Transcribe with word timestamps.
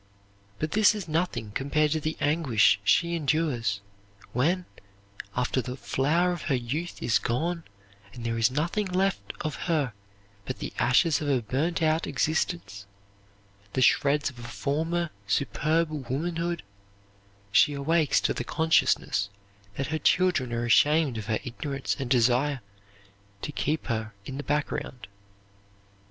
But 0.57 0.71
this 0.71 0.95
is 0.95 1.07
nothing 1.07 1.51
compared 1.51 1.91
to 1.91 1.99
the 1.99 2.17
anguish 2.19 2.79
she 2.83 3.13
endures, 3.15 3.81
when, 4.33 4.65
after 5.37 5.61
the 5.61 5.77
flower 5.77 6.31
of 6.31 6.41
her 6.49 6.55
youth 6.55 7.03
is 7.03 7.19
gone 7.19 7.65
and 8.11 8.23
there 8.25 8.35
is 8.35 8.49
nothing 8.49 8.87
left 8.87 9.31
of 9.41 9.53
her 9.69 9.93
but 10.45 10.57
the 10.57 10.73
ashes 10.79 11.21
of 11.21 11.29
a 11.29 11.43
burned 11.43 11.83
out 11.83 12.07
existence, 12.07 12.87
the 13.73 13.81
shreds 13.83 14.31
of 14.31 14.39
a 14.39 14.47
former 14.47 15.11
superb 15.27 15.91
womanhood, 16.09 16.63
she 17.51 17.73
awakes 17.73 18.19
to 18.21 18.33
the 18.33 18.43
consciousness 18.43 19.29
that 19.75 19.89
her 19.93 19.99
children 19.99 20.51
are 20.51 20.65
ashamed 20.65 21.19
of 21.19 21.27
her 21.27 21.37
ignorance 21.43 21.95
and 21.99 22.09
desire 22.09 22.61
to 23.43 23.51
keep 23.51 23.85
her 23.85 24.13
in 24.25 24.37
the 24.37 24.43
background. 24.43 25.05